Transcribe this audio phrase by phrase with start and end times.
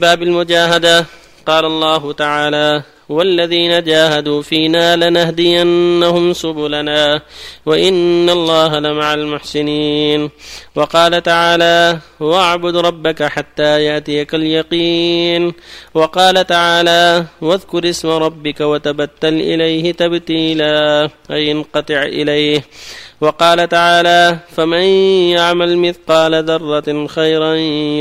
[0.00, 1.06] باب المجاهدة.
[1.46, 7.22] قال الله تعالى والذين جاهدوا فينا لنهدينهم سبلنا
[7.66, 10.30] وإن الله لمع المحسنين.
[10.74, 15.52] وقال تعالى واعبد ربك حتى يأتيك اليقين.
[15.94, 22.64] وقال تعالى واذكر اسم ربك وتبتل إليه تبتيلا أي انقطع إليه.
[23.20, 24.82] وقال تعالى فمن
[25.32, 27.54] يعمل مثقال ذرة خيرا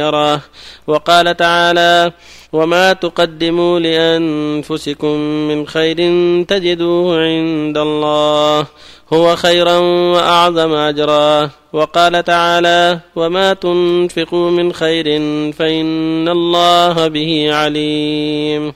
[0.00, 0.40] يراه.
[0.86, 2.12] وقال تعالى
[2.52, 5.16] وما تقدموا لأنفسكم
[5.48, 5.96] من خير
[6.44, 8.66] تجدوه عند الله
[9.12, 9.76] هو خيرا
[10.12, 11.50] وأعظم أجرا.
[11.72, 15.04] وقال تعالى وما تنفقوا من خير
[15.52, 18.72] فإن الله به عليم.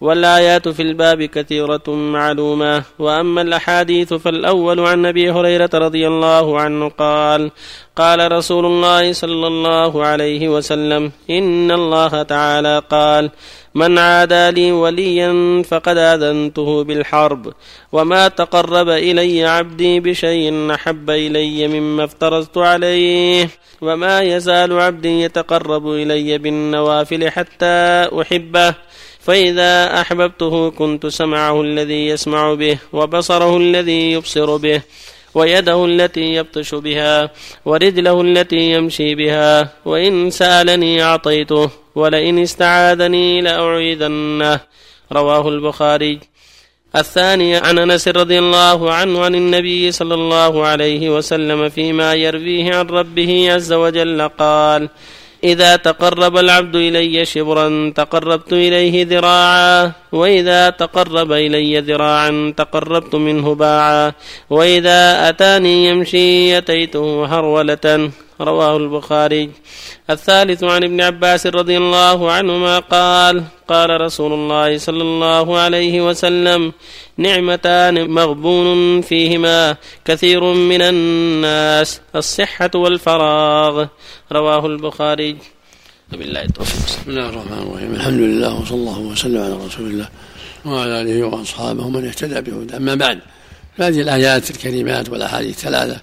[0.00, 2.82] والآيات في الباب كثيرة معلومة.
[2.98, 7.50] وأما الأحاديث فالأول عن أبي هريرة رضي الله عنه قال
[7.96, 13.30] قال رسول الله صلى الله عليه وسلم إن الله تعالى قال
[13.74, 17.52] من عادى لي وليا فقد آذنته بالحرب
[17.92, 26.38] وما تقرب إلي عبدي بشيء أحب إلي مما افترضت عليه وما يزال عبدي يتقرب إلي
[26.38, 28.74] بالنوافل حتى أحبه.
[29.28, 34.82] فإذا أحببته كنت سمعه الذي يسمع به وبصره الذي يبصر به
[35.34, 37.30] ويده التي يبطش بها
[37.64, 44.60] ورجله التي يمشي بها وإن سألني أعطيته ولئن استعاذني لأعيذنه.
[45.12, 46.20] رواه البخاري.
[46.96, 52.86] الثاني عن أنس رضي الله عنه عن النبي صلى الله عليه وسلم فيما يرويه عن
[52.86, 54.88] ربه عز وجل قال
[55.44, 64.12] إذا تقرب العبد إلي شبرا تقربت إليه ذراعا وإذا تقرب إلي ذراعا تقربت منه باعا
[64.50, 68.10] وإذا أتاني يمشي أتيته هرولة.
[68.40, 69.50] رواه البخاري.
[70.10, 76.72] الثالث عن ابن عباس رضي الله عنهما قال قال رسول الله صلى الله عليه وسلم
[77.16, 83.86] نعمتان مغبون فيهما كثير من الناس الصحة والفراغ.
[84.32, 85.36] رواه البخاري.
[86.12, 86.86] وبالله التوفيق.
[86.86, 87.94] بسم الله الرحمن الرحيم.
[87.94, 90.08] الحمد لله وصلى الله وسلم على رسول الله
[90.64, 93.18] وعلى آله وأصحابه ومن اهتدى بهدى أما بعد
[93.78, 96.00] فهذه الآيات الكريمات والأحاديث الثلاثة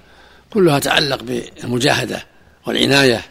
[0.56, 2.26] كلها تعلق بالمجاهدة
[2.68, 3.26] والعناية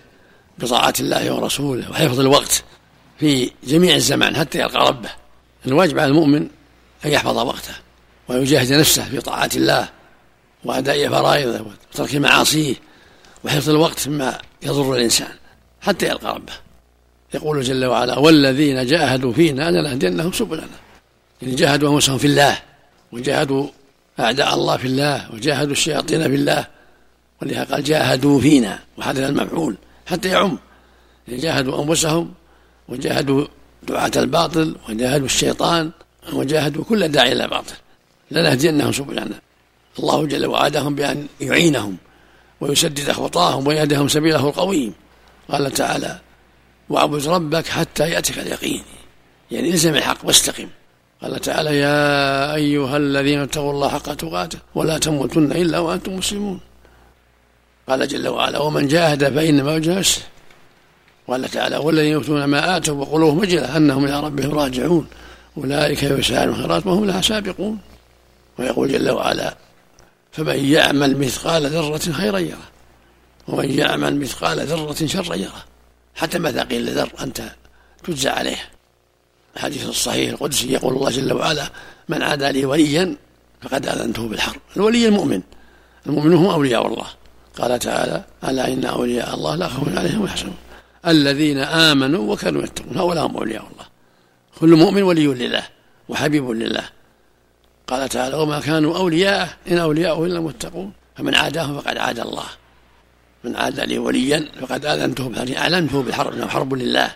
[0.59, 2.65] بطاعه الله ورسوله وحفظ الوقت
[3.21, 5.11] في جميع الزمان حتى يلقى ربه.
[5.67, 6.49] الواجب على المؤمن
[7.05, 7.75] أن يحفظ وقته
[8.29, 9.89] ويجاهد نفسه في طاعه الله
[10.65, 12.75] وأداء فرائضه وترك معاصيه
[13.45, 15.33] وحفظ الوقت مما يضر الإنسان
[15.81, 16.53] حتى يلقى ربه.
[17.35, 20.69] يقول جل وعلا والذين جاهدوا فينا لنهدينهم سبلنا
[21.43, 22.59] يعني جاهدوا أنفسهم في الله
[23.12, 23.69] وجاهدوا
[24.21, 26.67] أعداء الله في الله وجاهدوا الشياطين في الله
[27.43, 30.59] ولهذا قال جاهدوا فينا وحدث المفعول حتى يعم.
[31.28, 32.33] جاهدوا أنفسهم
[32.89, 33.47] وجاهدوا
[33.83, 35.91] دعاة الباطل وجاهدوا الشيطان
[36.33, 37.75] وجاهدوا كل داعي إلى الباطل.
[38.31, 39.41] لنهدينهم سبلنا.
[39.99, 41.97] الله جل وعدهم بأن يعينهم
[42.61, 44.94] ويسدد خطاهم ويهدهم سبيله القويم.
[45.50, 46.21] قال تعالى
[46.89, 48.83] واعبد ربك حتى ياتك اليقين.
[49.50, 50.69] يعني الزم الحق واستقم.
[51.23, 56.61] قال تعالى يا أيها الذين اتقوا الله حق تقاته ولا تموتن إلا وأنتم مسلمون.
[57.89, 60.22] قال جل وعلا ومن جاهد فإنما يجاهد نفسه.
[61.28, 65.06] قال تعالى والذين يؤتون ما آتوا وقلوبهم وجله أنهم إلى ربهم راجعون
[65.59, 67.78] أولئك يسارون الخيرات وهم لها سابقون.
[68.59, 69.56] ويقول جل وعلا
[70.33, 72.69] فمن يعمل مثقال ذرة خيرا يره
[73.49, 75.65] ومن يعمل مثقال ذرة شرا يره.
[76.15, 77.43] حتى مثاقيل الذر أنت
[78.05, 78.71] تجزى عليه.
[79.56, 81.71] الحديث الصحيح القدسي يقول الله جل وعلا
[82.09, 83.17] من عادى لي وليا
[83.62, 85.43] فقد آذنته بالحرب الولي المؤمن
[86.06, 87.06] المؤمن هم أولياء الله.
[87.59, 90.56] قال تعالى ألا إن أولياء الله لا خوف عليهم ويحزنون
[91.06, 92.97] الذين آمنوا وكانوا يتقون.
[92.97, 93.87] هؤلاء هم أولياء الله.
[94.60, 95.62] كل مؤمن ولي لله
[96.09, 96.84] وحبيب لله.
[97.87, 100.93] قال تعالى وما كانوا أولياء إن أولياءه إلا المتقون.
[101.16, 102.44] فمن عاداه فقد عاد الله.
[103.44, 105.50] من عاد لي وليا فقد آذنته بالحرب.
[105.50, 107.10] أعلنته بالحرب أنه حرب لله.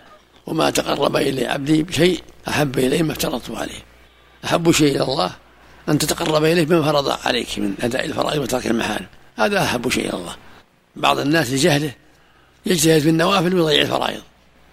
[0.47, 3.83] وما تقرب إلي عبدي بشيء أحب إليه ما افترضت عليه.
[4.45, 5.31] أحب شيء إلى الله
[5.89, 9.05] أن تتقرب إليه بما فرض عليك من أداء الفرائض وترك المحارم.
[9.39, 10.35] هذا أحب شيء إلى الله.
[10.95, 11.91] بعض الناس لجهله
[12.65, 14.21] يجتهد في النوافل ويضيع الفرائض.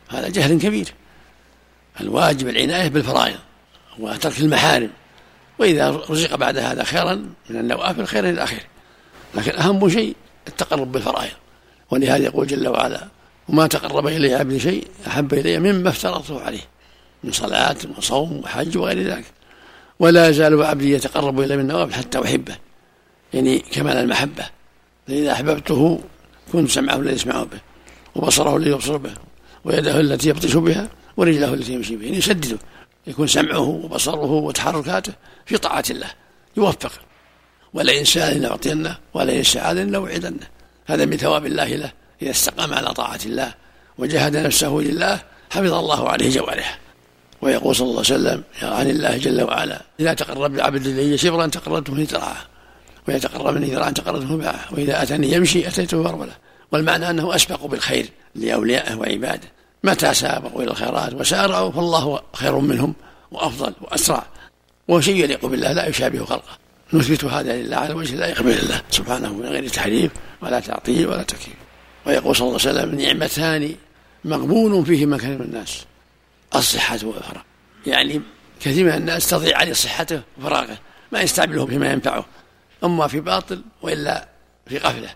[0.09, 0.93] هذا جهل كبير.
[2.01, 3.39] الواجب العناية بالفرائض
[3.99, 4.91] وترك المحارم.
[5.59, 7.15] وإذا رزق بعد هذا خيرا
[7.51, 8.61] من النوافل خير إلى الآخر
[9.35, 10.17] لكن أهم شيء
[10.49, 11.33] التقرب بالفرائض.
[11.91, 13.09] ولهذا يقول جل وعلا
[13.49, 16.61] وما تقرب إلي عبدي شيء أحب إلي مما افترضته عليه
[17.25, 19.25] من صلاة وصوم وحج وغير ذلك.
[19.99, 22.57] ولا يزال عبدي يتقرب إلي من نوافل حتى أحبه.
[23.35, 24.56] يعني كمال المحبة.
[25.06, 26.00] فإذا أحببته
[26.53, 27.61] كنت سمعه الذي يسمع به
[28.14, 29.14] وبصره الذي يبصر به
[29.64, 32.58] ويده التي يبطش بها ورجله التي يمشي بها يسدده
[33.06, 35.12] يكون سمعه وبصره وتحركاته
[35.47, 36.11] في طاعة الله
[36.56, 36.93] يوفق.
[37.75, 40.47] ولئن سأل لأعطينه ولئن سأل لأوعدنه
[40.87, 41.93] هذا من ثواب الله له
[42.23, 43.55] إذا استقام على طاعة الله
[43.99, 45.20] وجاهد نفسه لله
[45.50, 46.79] حفظ الله عليه جوارحه.
[47.43, 51.94] ويقول صلى الله عليه وسلم عن الله جل وعلا إذا تقرب عبد إلي شبرا تقربته
[51.94, 52.06] من
[53.53, 56.37] مني ذراعا تقربته باعه وإذا أتاني يمشي أتيته فرمله
[56.73, 59.49] والمعنى أنه أسبق بالخير لأوليائه وعباده.
[59.85, 62.94] متى سابقوا إلى الخيرات وسارعوا فالله خير منهم
[63.31, 64.26] وأفضل وأسرع.
[64.88, 66.58] وهو شيء يليق بالله لا يشابه خلقه.
[66.93, 70.12] نثبت هذا لله على وجه لا يقبل الله سبحانه من غير تحريف
[70.43, 71.56] ولا تعطيل ولا تكييف.
[72.06, 73.75] ويقول صلى الله عليه وسلم نعمتان
[74.25, 75.85] مغبون فيهما كثير من الناس.
[76.55, 77.43] الصحة والفراغ.
[77.87, 78.23] يعني
[78.61, 80.79] كثير من الناس تضيع عليه صحته وفراغه
[81.12, 82.26] ما يستعمله فيما ينفعه.
[82.84, 84.28] أما في باطل وإلا
[84.67, 85.08] في غفلة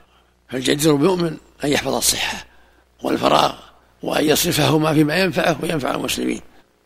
[0.48, 2.44] فالجدير بمؤمن أن يحفظ الصحة
[3.02, 3.52] والفراغ
[4.02, 6.40] وأن يصرفهما فيما ينفعه وينفع المسلمين.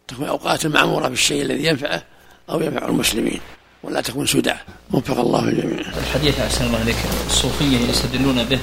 [0.09, 2.03] تكون أوقات معمورة بالشيء الذي ينفعه
[2.51, 3.41] أو ينفع المسلمين.
[3.83, 4.55] ولا تكون سدى
[4.93, 6.97] وفق الله الجميع الحديث أحسن الله عليك
[7.27, 8.59] الصوفية يستدلون به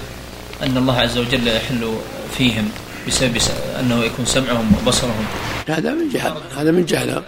[0.64, 1.98] أن الله عز وجل يحل
[2.38, 2.72] فيهم
[3.08, 3.38] بسبب
[3.80, 5.26] أنه يكون سمعهم وبصرهم.
[5.68, 6.34] هذا من جهل.
[6.58, 7.24] هذا من جهل.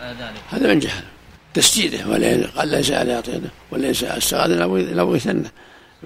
[0.52, 1.04] هذا من جهل.
[1.54, 5.52] تسديده ولا قال ليس على يعطينا وليس استغاث لأبغثنه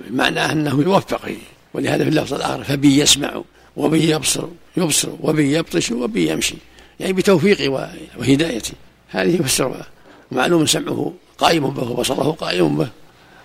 [0.09, 1.31] معناه أنه يوفق
[1.73, 3.41] ولهذا في اللفظ الآخر فبي يسمع
[3.77, 4.47] وبي يبصر
[4.77, 6.55] يبصر وبي يبطش وبي يمشي.
[6.99, 7.67] يعني بتوفيقي
[8.17, 8.73] وهدايتي
[9.09, 9.85] هذه يفسر
[10.31, 12.88] معلوم سمعه قائم به وبصره قائم به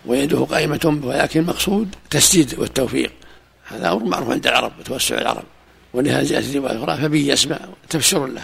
[0.07, 3.13] ويده قائمة به ولكن المقصود تسديد والتوفيق.
[3.65, 5.45] هذا أمر معروف عند العرب وتوسع العرب.
[5.95, 7.59] ولهذا جاءت الرواية الأخرى فبي يسمع
[7.89, 8.43] تفسر له.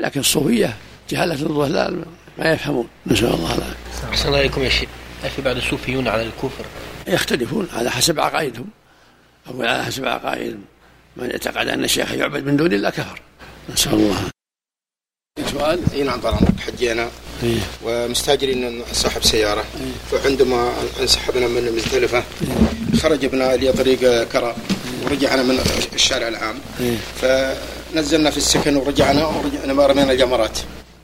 [0.00, 0.76] لكن الصوفية
[1.10, 2.04] جهلة الضلال.
[2.38, 2.88] ما يفهمون.
[3.06, 4.08] نسأل الله العافية.
[4.10, 4.88] أحسن الله عليكم يا شيخ.
[5.36, 6.64] في بعض الصوفيون على الكفر؟
[7.06, 8.68] يختلفون على حسب عقائدهم.
[9.48, 10.64] أو على حسب عقائدهم.
[11.16, 13.20] من اعتقد أن الشيخ يعبد من دون الله كفر.
[13.72, 14.16] نسأل الله.
[15.52, 15.80] سؤال.
[15.94, 17.08] إي نعم طال عمرك حجينا.
[17.42, 17.58] إيه.
[17.84, 19.64] ومستاجرين صاحب سيارة.
[20.10, 23.00] فعندما انسحبنا من المزدلفه إيه.
[23.00, 24.56] خرج بنا إلى طريق كرى
[25.04, 25.58] ورجعنا من
[25.94, 26.56] الشارع العام.
[26.80, 26.96] إيه.
[27.20, 30.58] فنزلنا في السكن ورجعنا ورجعنا ما رمينا الجمرات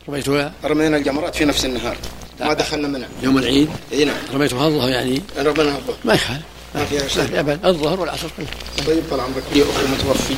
[0.09, 1.97] رميتوها؟ رمينا الجمرات في نفس النهار.
[2.41, 3.09] ما دخلنا منها.
[3.23, 4.17] يوم العيد؟ إي نعم.
[4.35, 5.97] رميتوها الظهر يعني؟ رميناها الظهر.
[6.05, 6.43] ما يخالف.
[6.75, 7.41] ما فيها شيء.
[7.41, 8.47] ابدا الظهر والعصر كله.
[8.87, 9.43] طيب طال عمرك.
[9.53, 10.35] لي اخو متوفي.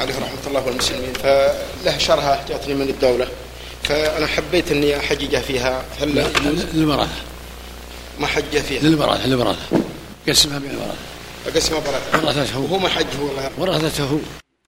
[0.00, 1.12] عليه رحمة الله والمسلمين.
[1.12, 3.28] فله شرها جاتني من الدولة.
[3.82, 5.84] فأنا حبيت إني أحجج فيها.
[6.00, 6.26] هل
[6.74, 7.22] للوراثه
[8.20, 9.58] ما حج فيها؟ للوراثه للوراثه
[10.28, 10.94] قسمها بالوراثه
[11.46, 13.28] أقسمها براثه ورثته وهو ما حج هو
[13.58, 14.20] ورثته